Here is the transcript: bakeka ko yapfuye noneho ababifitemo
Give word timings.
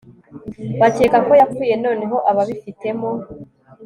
bakeka 0.81 1.17
ko 1.27 1.31
yapfuye 1.41 1.75
noneho 1.85 2.17
ababifitemo 2.31 3.09